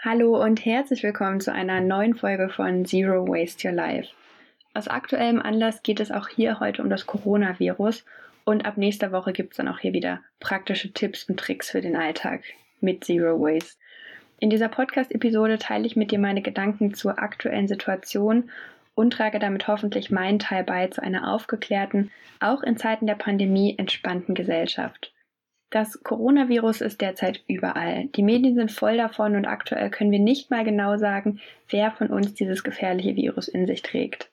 [0.00, 4.10] Hallo und herzlich willkommen zu einer neuen Folge von Zero Waste Your Life.
[4.72, 8.04] Aus aktuellem Anlass geht es auch hier heute um das Coronavirus
[8.44, 11.80] und ab nächster Woche gibt es dann auch hier wieder praktische Tipps und Tricks für
[11.80, 12.44] den Alltag
[12.80, 13.76] mit Zero Waste.
[14.38, 18.52] In dieser Podcast-Episode teile ich mit dir meine Gedanken zur aktuellen Situation
[18.94, 23.74] und trage damit hoffentlich meinen Teil bei zu einer aufgeklärten, auch in Zeiten der Pandemie
[23.76, 25.12] entspannten Gesellschaft.
[25.70, 28.06] Das Coronavirus ist derzeit überall.
[28.16, 32.08] Die Medien sind voll davon und aktuell können wir nicht mal genau sagen, wer von
[32.08, 34.30] uns dieses gefährliche Virus in sich trägt.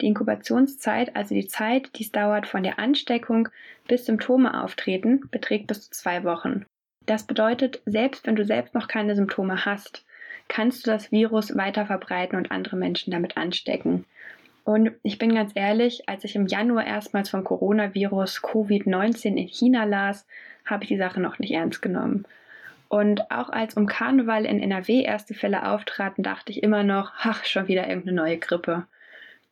[0.00, 3.50] Die Inkubationszeit, also die Zeit, die es dauert von der Ansteckung
[3.86, 6.64] bis Symptome auftreten, beträgt bis zu zwei Wochen.
[7.04, 10.06] Das bedeutet, selbst wenn du selbst noch keine Symptome hast,
[10.48, 14.06] kannst du das Virus weiter verbreiten und andere Menschen damit anstecken.
[14.64, 19.84] Und ich bin ganz ehrlich, als ich im Januar erstmals vom Coronavirus Covid-19 in China
[19.84, 20.26] las,
[20.64, 22.24] habe ich die Sache noch nicht ernst genommen.
[22.88, 27.44] Und auch als um Karneval in NRW erste Fälle auftraten, dachte ich immer noch, ach,
[27.44, 28.86] schon wieder irgendeine neue Grippe.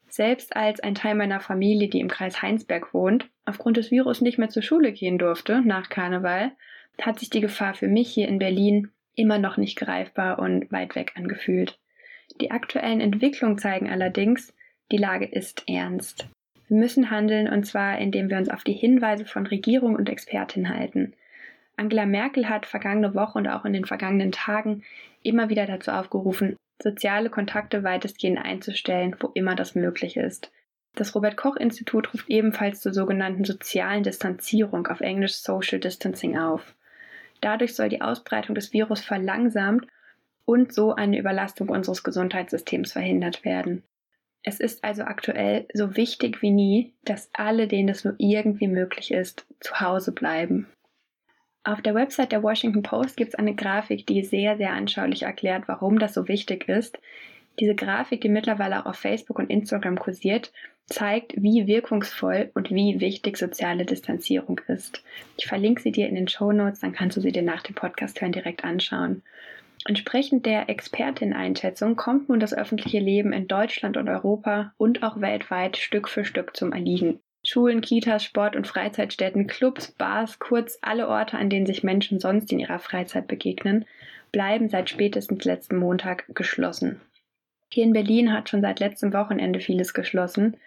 [0.08, 4.38] Selbst als ein Teil meiner Familie, die im Kreis Heinsberg wohnt, aufgrund des Virus nicht
[4.38, 6.52] mehr zur Schule gehen durfte nach Karneval,
[7.00, 10.94] hat sich die Gefahr für mich hier in Berlin immer noch nicht greifbar und weit
[10.96, 11.78] weg angefühlt.
[12.40, 14.52] Die aktuellen Entwicklungen zeigen allerdings,
[14.90, 16.26] die Lage ist ernst.
[16.68, 20.68] Wir müssen handeln und zwar, indem wir uns auf die Hinweise von Regierung und Expertin
[20.68, 21.14] halten.
[21.76, 24.82] Angela Merkel hat vergangene Woche und auch in den vergangenen Tagen
[25.22, 30.50] immer wieder dazu aufgerufen, soziale Kontakte weitestgehend einzustellen, wo immer das möglich ist.
[30.94, 36.74] Das Robert Koch Institut ruft ebenfalls zur sogenannten sozialen Distanzierung auf Englisch Social Distancing auf.
[37.40, 39.86] Dadurch soll die Ausbreitung des Virus verlangsamt
[40.44, 43.84] und so eine Überlastung unseres Gesundheitssystems verhindert werden.
[44.42, 49.10] Es ist also aktuell so wichtig wie nie, dass alle, denen es nur irgendwie möglich
[49.10, 50.68] ist, zu Hause bleiben.
[51.64, 55.64] Auf der Website der Washington Post gibt es eine Grafik, die sehr, sehr anschaulich erklärt,
[55.66, 56.98] warum das so wichtig ist.
[57.60, 60.52] Diese Grafik, die mittlerweile auch auf Facebook und Instagram kursiert,
[60.86, 65.02] zeigt, wie wirkungsvoll und wie wichtig soziale Distanzierung ist.
[65.36, 67.74] Ich verlinke sie dir in den Show Notes, dann kannst du sie dir nach dem
[67.74, 69.22] Podcast hören direkt anschauen.
[69.88, 75.78] Entsprechend der Expertin-Einschätzung kommt nun das öffentliche Leben in Deutschland und Europa und auch weltweit
[75.78, 77.20] Stück für Stück zum Erliegen.
[77.42, 82.52] Schulen, Kitas, Sport- und Freizeitstätten, Clubs, Bars, kurz alle Orte, an denen sich Menschen sonst
[82.52, 83.86] in ihrer Freizeit begegnen,
[84.30, 87.00] bleiben seit spätestens letzten Montag geschlossen.
[87.72, 90.58] Hier in Berlin hat schon seit letztem Wochenende vieles geschlossen.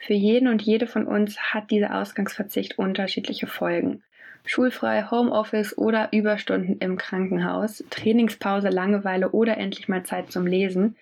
[0.00, 4.02] Für jeden und jede von uns hat dieser Ausgangsverzicht unterschiedliche Folgen.
[4.44, 10.96] Schulfrei, Homeoffice oder Überstunden im Krankenhaus, Trainingspause, Langeweile oder endlich mal Zeit zum Lesen.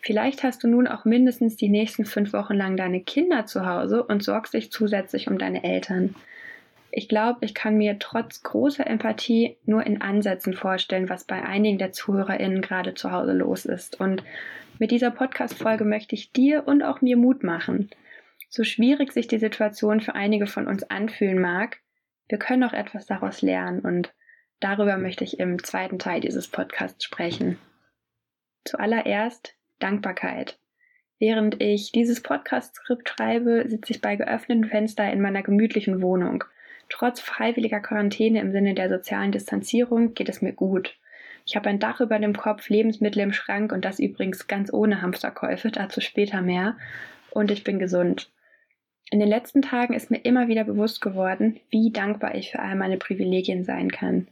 [0.00, 4.04] Vielleicht hast du nun auch mindestens die nächsten fünf Wochen lang deine Kinder zu Hause
[4.04, 6.14] und sorgst dich zusätzlich um deine Eltern.
[6.92, 11.78] Ich glaube, ich kann mir trotz großer Empathie nur in Ansätzen vorstellen, was bei einigen
[11.78, 14.00] der ZuhörerInnen gerade zu Hause los ist.
[14.00, 14.22] Und
[14.78, 17.90] mit dieser Podcast-Folge möchte ich dir und auch mir Mut machen.
[18.48, 21.78] So schwierig sich die Situation für einige von uns anfühlen mag,
[22.28, 24.12] wir können auch etwas daraus lernen und
[24.60, 27.58] darüber möchte ich im zweiten Teil dieses Podcasts sprechen.
[28.64, 30.58] Zuallererst Dankbarkeit.
[31.18, 36.44] Während ich dieses Podcast-Skript schreibe, sitze ich bei geöffneten Fenstern in meiner gemütlichen Wohnung.
[36.88, 40.96] Trotz freiwilliger Quarantäne im Sinne der sozialen Distanzierung geht es mir gut.
[41.46, 45.00] Ich habe ein Dach über dem Kopf, Lebensmittel im Schrank und das übrigens ganz ohne
[45.00, 46.76] Hamsterkäufe, dazu später mehr.
[47.30, 48.30] Und ich bin gesund.
[49.10, 52.74] In den letzten Tagen ist mir immer wieder bewusst geworden, wie dankbar ich für all
[52.74, 54.26] meine Privilegien sein kann.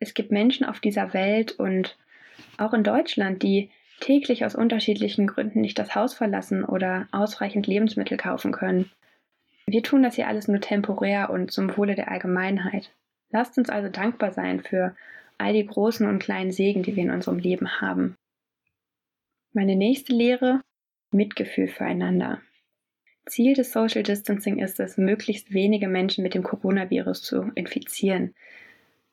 [0.00, 1.96] Es gibt Menschen auf dieser Welt und
[2.58, 3.70] auch in Deutschland, die
[4.00, 8.90] täglich aus unterschiedlichen Gründen nicht das Haus verlassen oder ausreichend Lebensmittel kaufen können.
[9.66, 12.92] Wir tun das hier alles nur temporär und zum Wohle der Allgemeinheit.
[13.30, 14.94] Lasst uns also dankbar sein für
[15.38, 18.16] all die großen und kleinen Segen, die wir in unserem Leben haben.
[19.52, 20.60] Meine nächste Lehre
[21.10, 22.40] Mitgefühl füreinander.
[23.26, 28.34] Ziel des Social Distancing ist es, möglichst wenige Menschen mit dem Coronavirus zu infizieren.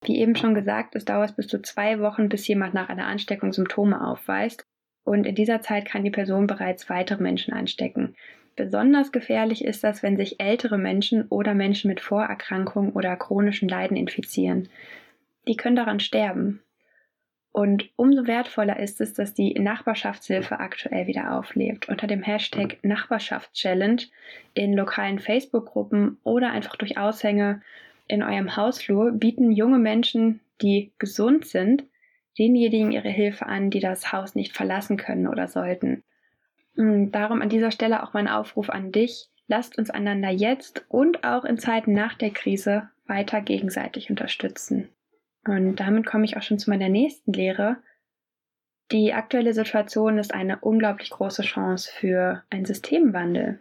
[0.04, 3.54] Wie eben schon gesagt, es dauert bis zu zwei Wochen, bis jemand nach einer Ansteckung
[3.54, 4.66] Symptome aufweist.
[5.04, 8.16] Und in dieser Zeit kann die Person bereits weitere Menschen anstecken.
[8.56, 13.98] Besonders gefährlich ist das, wenn sich ältere Menschen oder Menschen mit Vorerkrankungen oder chronischen Leiden
[13.98, 14.70] infizieren.
[15.48, 16.62] Die können daran sterben.
[17.54, 21.88] Und umso wertvoller ist es, dass die Nachbarschaftshilfe aktuell wieder auflebt.
[21.88, 24.08] Unter dem Hashtag Nachbarschaftschallenge
[24.56, 27.62] in lokalen Facebook-Gruppen oder einfach durch Aushänge
[28.08, 31.84] in eurem Hausflur bieten junge Menschen, die gesund sind,
[32.40, 36.04] denjenigen ihre Hilfe an, die das Haus nicht verlassen können oder sollten.
[36.76, 39.30] Und darum an dieser Stelle auch mein Aufruf an dich.
[39.48, 44.90] Lasst uns einander jetzt und auch in Zeiten nach der Krise weiter gegenseitig unterstützen.
[45.46, 47.78] Und damit komme ich auch schon zu meiner nächsten Lehre.
[48.92, 53.60] Die aktuelle Situation ist eine unglaublich große Chance für einen Systemwandel.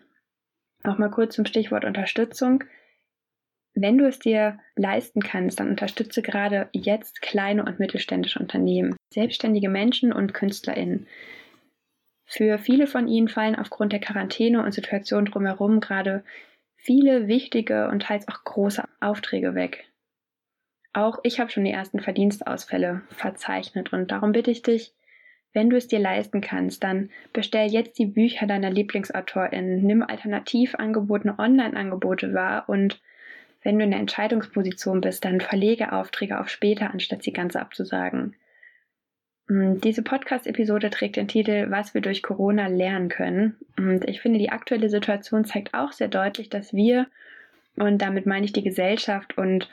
[0.85, 2.65] Nochmal kurz zum Stichwort Unterstützung.
[3.75, 9.71] Wenn du es dir leisten kannst, dann unterstütze gerade jetzt kleine und mittelständische Unternehmen, selbstständige
[9.71, 11.07] Menschen und KünstlerInnen.
[12.27, 16.25] Für viele von ihnen fallen aufgrund der Quarantäne und Situation drumherum gerade
[16.77, 19.92] viele wichtige und teils auch große Aufträge weg.
[20.93, 24.93] Auch ich habe schon die ersten Verdienstausfälle verzeichnet und darum bitte ich dich,
[25.55, 30.75] wenn du es dir leisten kannst, dann bestell jetzt die Bücher deiner LieblingsautorInnen, nimm alternativ
[30.75, 33.01] angebotene Online-Angebote wahr und
[33.63, 38.35] wenn du in der Entscheidungsposition bist, dann verlege Aufträge auf später, anstatt sie ganz abzusagen.
[39.49, 43.57] Hm, diese Podcast-Episode trägt den Titel Was wir durch Corona lernen können.
[43.77, 47.07] Und ich finde, die aktuelle Situation zeigt auch sehr deutlich, dass wir,
[47.77, 49.69] und damit meine ich die Gesellschaft und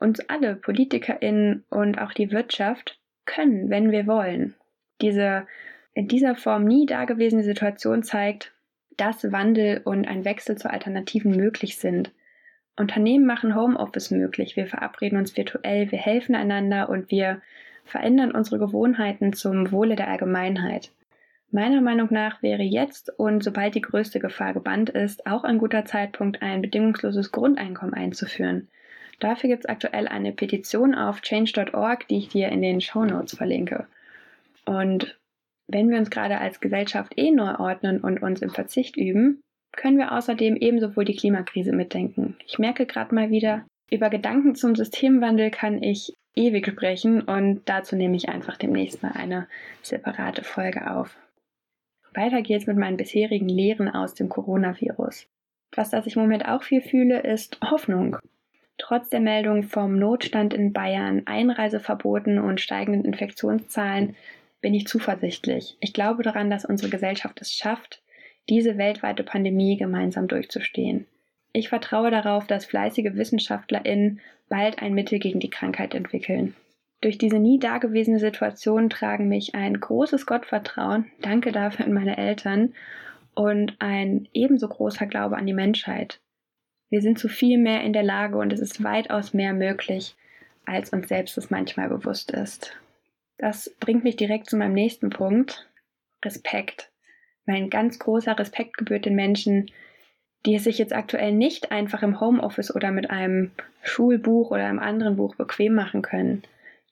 [0.00, 4.54] uns alle, PolitikerInnen und auch die Wirtschaft, können, wenn wir wollen
[5.00, 5.46] diese
[5.92, 8.52] in dieser Form nie dagewesene Situation zeigt,
[8.96, 12.12] dass Wandel und ein Wechsel zu Alternativen möglich sind.
[12.76, 17.42] Unternehmen machen Homeoffice möglich, wir verabreden uns virtuell, wir helfen einander und wir
[17.84, 20.92] verändern unsere Gewohnheiten zum Wohle der Allgemeinheit.
[21.50, 25.84] Meiner Meinung nach wäre jetzt und sobald die größte Gefahr gebannt ist, auch ein guter
[25.84, 28.68] Zeitpunkt, ein bedingungsloses Grundeinkommen einzuführen.
[29.20, 33.36] Dafür gibt es aktuell eine Petition auf change.org, die ich dir in den Show Notes
[33.36, 33.86] verlinke.
[34.64, 35.18] Und
[35.68, 39.40] wenn wir uns gerade als Gesellschaft eh neu ordnen und uns im Verzicht üben,
[39.72, 42.36] können wir außerdem ebenso wohl die Klimakrise mitdenken.
[42.46, 47.96] Ich merke gerade mal wieder, über Gedanken zum Systemwandel kann ich ewig sprechen und dazu
[47.96, 49.48] nehme ich einfach demnächst mal eine
[49.82, 51.16] separate Folge auf.
[52.14, 55.26] Weiter geht's mit meinen bisherigen Lehren aus dem Coronavirus.
[55.74, 58.16] Was das ich im Moment auch viel fühle, ist Hoffnung.
[58.80, 64.16] Trotz der Meldung vom Notstand in Bayern, Einreiseverboten und steigenden Infektionszahlen
[64.62, 65.76] bin ich zuversichtlich.
[65.80, 68.00] Ich glaube daran, dass unsere Gesellschaft es schafft,
[68.48, 71.06] diese weltweite Pandemie gemeinsam durchzustehen.
[71.52, 76.54] Ich vertraue darauf, dass fleißige WissenschaftlerInnen bald ein Mittel gegen die Krankheit entwickeln.
[77.02, 82.72] Durch diese nie dagewesene Situation tragen mich ein großes Gottvertrauen, danke dafür an meine Eltern,
[83.34, 86.19] und ein ebenso großer Glaube an die Menschheit.
[86.90, 90.16] Wir sind zu viel mehr in der Lage und es ist weitaus mehr möglich,
[90.66, 92.76] als uns selbst es manchmal bewusst ist.
[93.38, 95.68] Das bringt mich direkt zu meinem nächsten Punkt.
[96.24, 96.90] Respekt.
[97.46, 99.70] Mein ganz großer Respekt gebührt den Menschen,
[100.44, 103.52] die es sich jetzt aktuell nicht einfach im Homeoffice oder mit einem
[103.82, 106.42] Schulbuch oder einem anderen Buch bequem machen können.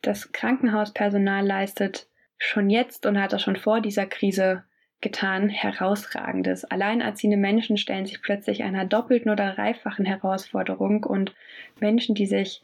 [0.01, 2.07] Das Krankenhauspersonal leistet
[2.39, 4.63] schon jetzt und hat das schon vor dieser Krise
[5.01, 6.65] getan, herausragendes.
[6.65, 11.35] Alleinerziehende Menschen stellen sich plötzlich einer doppelten oder dreifachen Herausforderung und
[11.81, 12.63] Menschen, die sich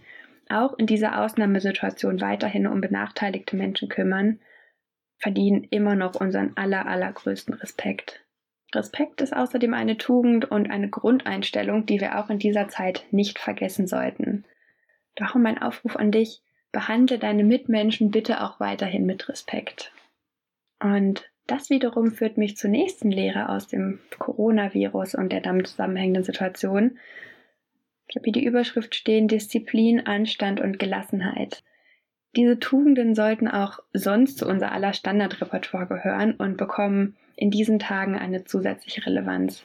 [0.49, 4.41] auch in dieser Ausnahmesituation weiterhin um benachteiligte Menschen kümmern,
[5.19, 8.25] verdienen immer noch unseren aller, allergrößten Respekt.
[8.75, 13.39] Respekt ist außerdem eine Tugend und eine Grundeinstellung, die wir auch in dieser Zeit nicht
[13.39, 14.45] vergessen sollten.
[15.15, 16.43] Darum mein Aufruf an dich,
[16.73, 19.93] behandle deine Mitmenschen bitte auch weiterhin mit Respekt.
[20.81, 26.25] Und das wiederum führt mich zur nächsten Lehre aus dem Coronavirus und der damit zusammenhängenden
[26.25, 26.99] Situation,
[28.09, 31.63] ich habe hier die Überschrift stehen Disziplin, Anstand und Gelassenheit.
[32.37, 38.17] Diese Tugenden sollten auch sonst zu unser aller Standardrepertoire gehören und bekommen in diesen Tagen
[38.17, 39.65] eine zusätzliche Relevanz.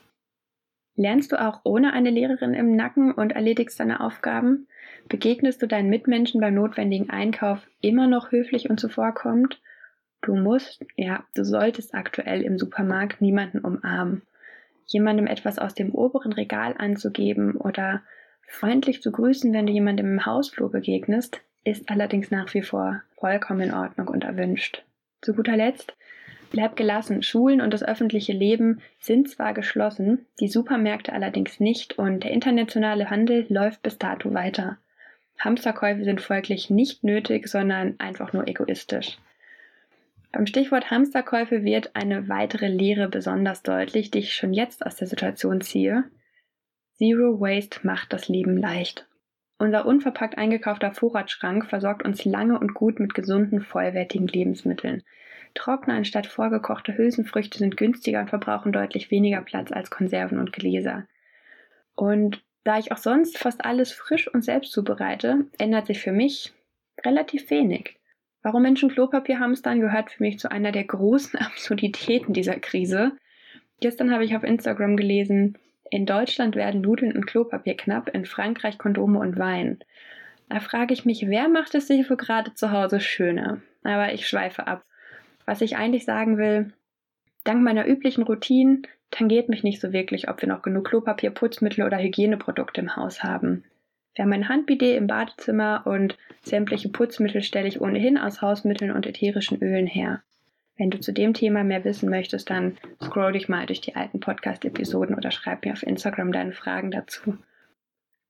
[0.95, 4.67] Lernst du auch ohne eine Lehrerin im Nacken und erledigst deine Aufgaben?
[5.07, 9.61] Begegnest du deinen Mitmenschen beim notwendigen Einkauf immer noch höflich und zuvorkommend?
[10.21, 14.21] Du musst, ja, du solltest aktuell im Supermarkt niemanden umarmen.
[14.85, 18.01] Jemandem etwas aus dem oberen Regal anzugeben oder
[18.51, 23.61] Freundlich zu grüßen, wenn du jemandem im Hausflur begegnest, ist allerdings nach wie vor vollkommen
[23.61, 24.83] in Ordnung und erwünscht.
[25.21, 25.95] Zu guter Letzt,
[26.51, 27.21] bleib gelassen.
[27.21, 33.11] Schulen und das öffentliche Leben sind zwar geschlossen, die Supermärkte allerdings nicht und der internationale
[33.11, 34.77] Handel läuft bis dato weiter.
[35.37, 39.19] Hamsterkäufe sind folglich nicht nötig, sondern einfach nur egoistisch.
[40.31, 45.07] Beim Stichwort Hamsterkäufe wird eine weitere Lehre besonders deutlich, die ich schon jetzt aus der
[45.07, 46.03] Situation ziehe.
[46.93, 49.07] Zero Waste macht das Leben leicht.
[49.57, 55.03] Unser unverpackt eingekaufter Vorratsschrank versorgt uns lange und gut mit gesunden, vollwertigen Lebensmitteln.
[55.55, 61.07] Trockene anstatt vorgekochte Hülsenfrüchte sind günstiger und verbrauchen deutlich weniger Platz als Konserven und Gläser.
[61.95, 66.53] Und da ich auch sonst fast alles frisch und selbst zubereite, ändert sich für mich
[67.03, 67.98] relativ wenig.
[68.41, 73.13] Warum Menschen Klopapier hamstern, gehört für mich zu einer der großen Absurditäten dieser Krise.
[73.81, 75.57] Gestern habe ich auf Instagram gelesen,
[75.91, 79.79] in Deutschland werden Nudeln und Klopapier knapp, in Frankreich Kondome und Wein.
[80.47, 83.61] Da frage ich mich, wer macht es sich für gerade zu Hause schöner?
[83.83, 84.83] Aber ich schweife ab.
[85.45, 86.73] Was ich eigentlich sagen will,
[87.43, 91.83] dank meiner üblichen Routinen tangiert mich nicht so wirklich, ob wir noch genug Klopapier, Putzmittel
[91.85, 93.63] oder Hygieneprodukte im Haus haben.
[94.19, 99.07] Wir haben ein Handbidet im Badezimmer und sämtliche Putzmittel stelle ich ohnehin aus Hausmitteln und
[99.07, 100.21] ätherischen Ölen her.
[100.75, 104.19] Wenn du zu dem Thema mehr wissen möchtest, dann scroll dich mal durch die alten
[104.19, 107.37] Podcast-Episoden oder schreib mir auf Instagram deine Fragen dazu.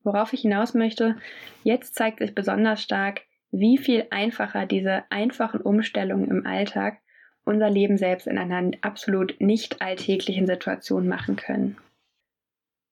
[0.03, 1.15] Worauf ich hinaus möchte,
[1.63, 6.99] jetzt zeigt sich besonders stark, wie viel einfacher diese einfachen Umstellungen im Alltag
[7.45, 11.77] unser Leben selbst in einer absolut nicht alltäglichen Situation machen können.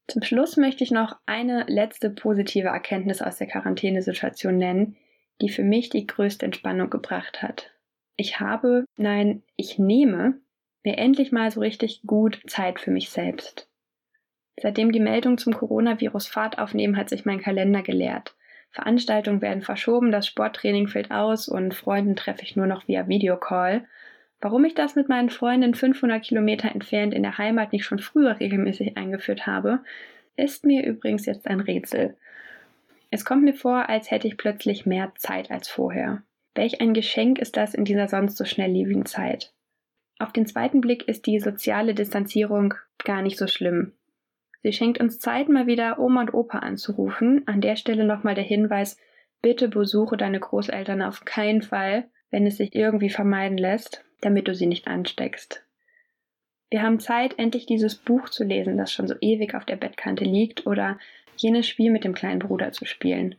[0.07, 4.95] Zum Schluss möchte ich noch eine letzte positive Erkenntnis aus der Quarantänesituation nennen,
[5.41, 7.71] die für mich die größte Entspannung gebracht hat.
[8.15, 10.39] Ich habe, nein, ich nehme
[10.83, 13.69] mir endlich mal so richtig gut Zeit für mich selbst.
[14.59, 18.35] Seitdem die Meldung zum Coronavirus Fahrt aufnehmen, hat sich mein Kalender geleert.
[18.71, 23.85] Veranstaltungen werden verschoben, das Sporttraining fällt aus und Freunden treffe ich nur noch via Videocall.
[24.39, 28.39] Warum ich das mit meinen Freunden 500 Kilometer entfernt in der Heimat nicht schon früher
[28.39, 29.79] regelmäßig eingeführt habe,
[30.35, 32.15] ist mir übrigens jetzt ein Rätsel.
[33.09, 36.21] Es kommt mir vor, als hätte ich plötzlich mehr Zeit als vorher.
[36.53, 39.53] Welch ein Geschenk ist das in dieser sonst so schnelllebigen Zeit.
[40.19, 43.93] Auf den zweiten Blick ist die soziale Distanzierung gar nicht so schlimm.
[44.63, 47.43] Sie schenkt uns Zeit, mal wieder Oma und Opa anzurufen.
[47.45, 48.97] An der Stelle nochmal der Hinweis,
[49.41, 54.55] bitte besuche deine Großeltern auf keinen Fall, wenn es sich irgendwie vermeiden lässt, damit du
[54.55, 55.63] sie nicht ansteckst.
[56.69, 60.25] Wir haben Zeit, endlich dieses Buch zu lesen, das schon so ewig auf der Bettkante
[60.25, 60.99] liegt, oder
[61.37, 63.35] jenes Spiel mit dem kleinen Bruder zu spielen.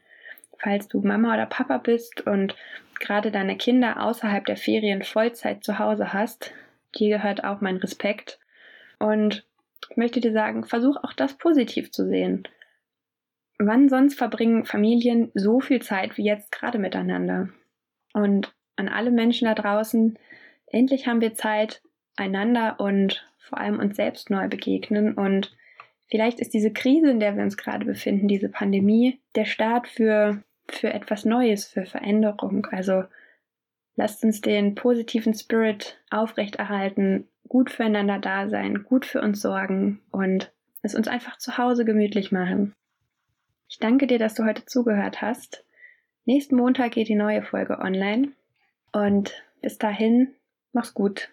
[0.59, 2.57] Falls du Mama oder Papa bist und
[2.99, 6.53] gerade deine Kinder außerhalb der Ferien Vollzeit zu Hause hast,
[6.97, 8.39] dir gehört auch mein Respekt.
[8.99, 9.45] Und
[9.91, 12.49] ich möchte dir sagen, versuch auch das positiv zu sehen.
[13.59, 17.49] Wann sonst verbringen Familien so viel Zeit wie jetzt gerade miteinander?
[18.15, 20.19] Und an alle Menschen da draußen,
[20.71, 21.83] endlich haben wir Zeit,
[22.17, 25.15] einander und vor allem uns selbst neu begegnen.
[25.15, 25.57] Und
[26.09, 30.43] vielleicht ist diese Krise, in der wir uns gerade befinden, diese Pandemie, der Start für
[30.71, 32.67] für etwas Neues, für Veränderung.
[32.71, 33.05] Also
[33.97, 40.53] lasst uns den positiven Spirit aufrechterhalten, gut füreinander da sein, gut für uns sorgen und
[40.83, 42.75] es uns einfach zu Hause gemütlich machen.
[43.69, 45.65] Ich danke dir, dass du heute zugehört hast.
[46.25, 48.33] Nächsten Montag geht die neue Folge online
[48.93, 50.35] und bis dahin,
[50.73, 51.29] mach's gut.